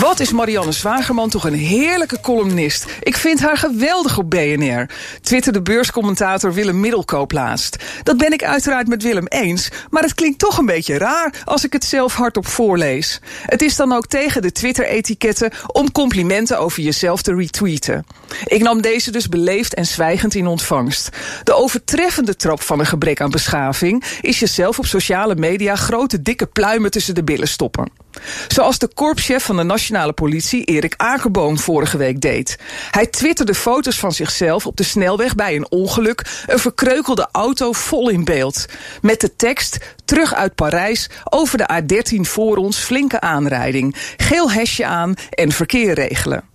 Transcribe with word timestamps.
Wat 0.00 0.20
is 0.20 0.32
Marianne 0.32 0.72
Zwagerman 0.72 1.28
toch 1.28 1.44
een 1.44 1.54
heerlijke 1.54 2.20
columnist. 2.20 2.86
Ik 3.00 3.16
vind 3.16 3.40
haar 3.40 3.56
geweldig 3.56 4.18
op 4.18 4.30
BNR. 4.30 4.88
Twitterde 5.20 5.62
beurscommentator 5.62 6.52
Willem 6.52 6.80
Middelkoop 6.80 7.32
laatst. 7.32 7.76
Dat 8.02 8.16
ben 8.16 8.32
ik 8.32 8.44
uiteraard 8.44 8.88
met 8.88 9.02
Willem 9.02 9.26
eens, 9.26 9.68
maar 9.90 10.02
het 10.02 10.14
klinkt 10.14 10.38
toch 10.38 10.58
een 10.58 10.66
beetje 10.66 10.98
raar 10.98 11.42
als 11.44 11.64
ik 11.64 11.72
het 11.72 11.84
zelf 11.84 12.14
hardop 12.14 12.46
voorlees. 12.46 13.20
Het 13.46 13.62
is 13.62 13.76
dan 13.76 13.92
ook 13.92 14.06
tegen 14.06 14.42
de 14.42 14.52
Twitter-etiketten 14.52 15.50
om 15.66 15.92
complimenten 15.92 16.58
over 16.58 16.82
jezelf 16.82 17.22
te 17.22 17.34
retweeten. 17.34 18.06
Ik 18.44 18.62
nam 18.62 18.80
deze 18.80 19.10
dus 19.10 19.28
beleefd 19.28 19.74
en 19.74 19.86
zwijgend 19.86 20.34
in 20.34 20.46
ontvangst. 20.46 21.08
De 21.44 21.54
overtreffende 21.54 22.36
trap 22.36 22.62
van 22.62 22.78
een 22.78 22.86
gebrek 22.86 23.20
aan 23.20 23.30
beschaving 23.30 24.04
is 24.20 24.38
jezelf 24.38 24.78
op 24.78 24.86
sociale 24.86 25.34
media 25.34 25.76
grote 25.76 26.22
dikke 26.22 26.46
pluimen 26.46 26.90
tussen 26.90 27.14
de 27.14 27.24
billen 27.24 27.48
stoppen. 27.48 28.03
Zoals 28.48 28.78
de 28.78 28.88
korpschef 28.94 29.44
van 29.44 29.56
de 29.56 29.62
nationale 29.62 30.12
politie 30.12 30.64
Erik 30.64 30.94
Akerboom 30.96 31.58
vorige 31.58 31.96
week 31.96 32.20
deed. 32.20 32.58
Hij 32.90 33.06
twitterde 33.06 33.54
foto's 33.54 33.98
van 33.98 34.12
zichzelf 34.12 34.66
op 34.66 34.76
de 34.76 34.82
snelweg 34.82 35.34
bij 35.34 35.56
een 35.56 35.70
ongeluk, 35.70 36.44
een 36.46 36.58
verkreukelde 36.58 37.28
auto 37.32 37.72
vol 37.72 38.08
in 38.08 38.24
beeld. 38.24 38.66
Met 39.02 39.20
de 39.20 39.36
tekst 39.36 39.78
terug 40.04 40.34
uit 40.34 40.54
Parijs 40.54 41.10
over 41.24 41.58
de 41.58 41.82
A13 41.82 42.20
voor 42.20 42.56
ons 42.56 42.78
flinke 42.78 43.20
aanrijding, 43.20 43.96
geel 44.16 44.50
hesje 44.50 44.86
aan 44.86 45.14
en 45.30 45.52
verkeer 45.52 45.94
regelen. 45.94 46.52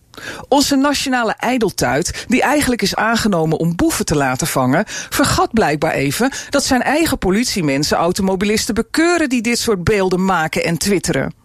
Onze 0.47 0.75
nationale 0.75 1.33
ijdeltuit, 1.37 2.25
die 2.27 2.41
eigenlijk 2.41 2.81
is 2.81 2.95
aangenomen 2.95 3.59
om 3.59 3.75
boeven 3.75 4.05
te 4.05 4.15
laten 4.15 4.47
vangen, 4.47 4.83
vergat 4.87 5.53
blijkbaar 5.53 5.93
even 5.93 6.31
dat 6.49 6.63
zijn 6.63 6.81
eigen 6.81 7.17
politiemensen 7.17 7.97
automobilisten 7.97 8.75
bekeuren 8.75 9.29
die 9.29 9.41
dit 9.41 9.59
soort 9.59 9.83
beelden 9.83 10.25
maken 10.25 10.63
en 10.63 10.77
twitteren. 10.77 11.38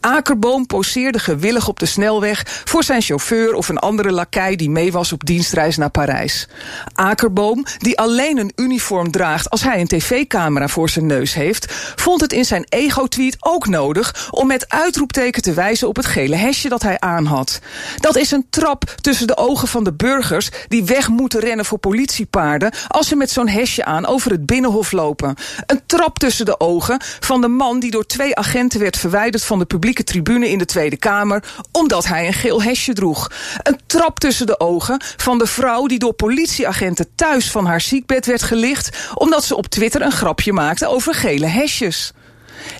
Akerboom 0.00 0.66
poseerde 0.66 1.18
gewillig 1.18 1.68
op 1.68 1.78
de 1.78 1.86
snelweg 1.86 2.62
voor 2.64 2.84
zijn 2.84 3.02
chauffeur 3.02 3.54
of 3.54 3.68
een 3.68 3.78
andere 3.78 4.12
lakai 4.12 4.56
die 4.56 4.70
mee 4.70 4.92
was 4.92 5.12
op 5.12 5.24
dienstreis 5.26 5.76
naar 5.76 5.90
Parijs. 5.90 6.48
Akerboom, 6.92 7.64
die 7.78 7.98
alleen 7.98 8.38
een 8.38 8.52
uniform 8.56 9.10
draagt 9.10 9.50
als 9.50 9.62
hij 9.62 9.80
een 9.80 9.86
tv-camera 9.86 10.68
voor 10.68 10.88
zijn 10.88 11.06
neus 11.06 11.34
heeft, 11.34 11.72
vond 11.96 12.20
het 12.20 12.32
in 12.32 12.44
zijn 12.44 12.66
ego-tweet 12.68 13.36
ook 13.40 13.66
nodig 13.66 14.28
om 14.30 14.46
met 14.46 14.68
uitroepteken 14.68 15.42
te 15.42 15.52
wijzen 15.52 15.88
op 15.88 15.96
het 15.96 16.06
gele 16.06 16.36
hesje 16.36 16.68
dat 16.68 16.82
hij 16.82 17.00
aanhad. 17.00 17.60
Dat 17.96 18.16
is 18.16 18.30
een 18.30 18.46
trap 18.50 18.84
tussen 19.00 19.26
de 19.26 19.36
ogen 19.36 19.68
van 19.68 19.84
de 19.84 19.92
burgers 19.92 20.50
die 20.68 20.84
weg 20.84 21.08
moeten 21.08 21.40
rennen 21.40 21.64
voor 21.64 21.78
politiepaarden 21.78 22.72
als 22.88 23.08
ze 23.08 23.16
met 23.16 23.30
zo'n 23.30 23.48
hesje 23.48 23.84
aan 23.84 24.06
over 24.06 24.30
het 24.30 24.46
binnenhof 24.46 24.92
lopen. 24.92 25.34
Een 25.66 25.80
trap 25.86 26.18
tussen 26.18 26.44
de 26.44 26.60
ogen 26.60 27.00
van 27.20 27.40
de 27.40 27.48
man 27.48 27.80
die 27.80 27.90
door 27.90 28.06
twee 28.06 28.36
agenten 28.36 28.80
werd 28.80 28.98
verwijderd 28.98 29.44
van 29.44 29.58
de 29.60 29.66
publieke 29.66 30.04
tribune 30.04 30.48
in 30.48 30.58
de 30.58 30.64
Tweede 30.64 30.96
Kamer 30.96 31.44
omdat 31.72 32.06
hij 32.06 32.26
een 32.26 32.32
geel 32.32 32.62
hesje 32.62 32.92
droeg. 32.92 33.30
Een 33.62 33.80
trap 33.86 34.18
tussen 34.18 34.46
de 34.46 34.60
ogen 34.60 35.02
van 35.16 35.38
de 35.38 35.46
vrouw 35.46 35.86
die 35.86 35.98
door 35.98 36.12
politieagenten 36.12 37.06
thuis 37.14 37.50
van 37.50 37.66
haar 37.66 37.80
ziekbed 37.80 38.26
werd 38.26 38.42
gelicht 38.42 39.10
omdat 39.14 39.44
ze 39.44 39.56
op 39.56 39.66
Twitter 39.66 40.02
een 40.02 40.12
grapje 40.12 40.52
maakte 40.52 40.86
over 40.86 41.14
gele 41.14 41.46
hesjes. 41.46 42.12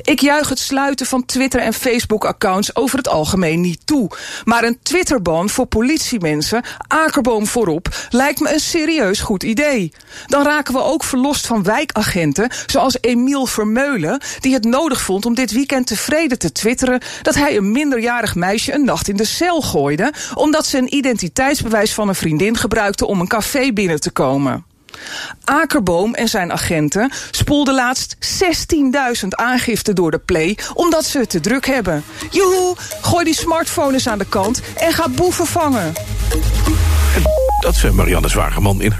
Ik 0.03 0.21
juich 0.21 0.49
het 0.49 0.59
sluiten 0.59 1.07
van 1.07 1.25
Twitter- 1.25 1.61
en 1.61 1.73
Facebook-accounts 1.73 2.77
over 2.77 2.99
het 2.99 3.09
algemeen 3.09 3.61
niet 3.61 3.81
toe. 3.85 4.11
Maar 4.45 4.65
een 4.65 4.79
Twitterban 4.83 5.49
voor 5.49 5.67
politiemensen, 5.67 6.63
akerboom 6.87 7.47
voorop, 7.47 7.89
lijkt 8.11 8.41
me 8.41 8.53
een 8.53 8.61
serieus 8.61 9.21
goed 9.21 9.43
idee. 9.43 9.93
Dan 10.27 10.45
raken 10.45 10.75
we 10.75 10.83
ook 10.83 11.05
verlost 11.05 11.47
van 11.47 11.63
wijkagenten, 11.63 12.51
zoals 12.67 12.99
Emiel 13.01 13.47
Vermeulen, 13.47 14.21
die 14.41 14.55
het 14.55 14.65
nodig 14.65 15.01
vond 15.01 15.27
om 15.27 15.35
dit 15.35 15.53
weekend 15.53 15.87
tevreden 15.87 16.39
te 16.39 16.53
twitteren 16.53 17.01
dat 17.23 17.35
hij 17.35 17.57
een 17.57 17.73
minderjarig 17.73 18.35
meisje 18.35 18.73
een 18.73 18.85
nacht 18.85 19.09
in 19.09 19.17
de 19.17 19.25
cel 19.25 19.63
gooide, 19.63 20.13
omdat 20.35 20.67
ze 20.67 20.79
een 20.79 20.95
identiteitsbewijs 20.95 21.95
van 21.95 22.09
een 22.09 22.15
vriendin 22.15 22.57
gebruikte 22.57 23.07
om 23.07 23.21
een 23.21 23.29
café 23.29 23.73
binnen 23.73 24.01
te 24.01 24.11
komen. 24.11 24.70
Akerboom 25.45 26.15
en 26.15 26.29
zijn 26.29 26.53
agenten 26.53 27.13
spoelden 27.31 27.75
laatst 27.75 28.17
16.000 29.23 29.29
aangiften 29.29 29.95
door 29.95 30.11
de 30.11 30.19
play 30.19 30.59
omdat 30.75 31.05
ze 31.05 31.19
het 31.19 31.31
te 31.31 31.41
druk 31.41 31.67
hebben. 31.67 32.05
Joehoe, 32.31 32.77
gooi 33.01 33.25
die 33.25 33.35
smartphone 33.35 33.93
eens 33.93 34.09
aan 34.09 34.19
de 34.19 34.29
kant 34.29 34.61
en 34.77 34.93
ga 34.93 35.09
boeven 35.09 35.47
vangen. 35.47 35.93
Dat 37.61 37.75
is 37.75 37.91
Marianne 37.91 38.29
Zwageman 38.29 38.83
in 38.83 39.00